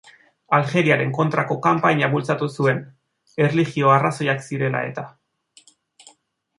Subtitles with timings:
[0.57, 2.81] Aljeriaren kontrako kanpaina bultzatu zuen,
[3.49, 5.09] erlijio-arrazoiak zirela-eta.